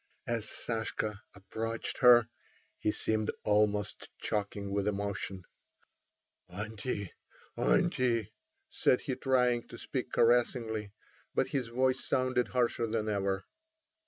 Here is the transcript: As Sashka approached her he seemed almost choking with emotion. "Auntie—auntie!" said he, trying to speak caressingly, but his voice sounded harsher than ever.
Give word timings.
As 0.25 0.49
Sashka 0.49 1.19
approached 1.35 1.99
her 1.99 2.27
he 2.79 2.91
seemed 2.91 3.29
almost 3.43 4.09
choking 4.17 4.71
with 4.71 4.87
emotion. 4.87 5.43
"Auntie—auntie!" 6.49 8.33
said 8.71 9.01
he, 9.01 9.13
trying 9.15 9.67
to 9.67 9.77
speak 9.77 10.11
caressingly, 10.11 10.91
but 11.35 11.49
his 11.49 11.67
voice 11.67 12.03
sounded 12.03 12.47
harsher 12.47 12.87
than 12.87 13.07
ever. 13.09 13.45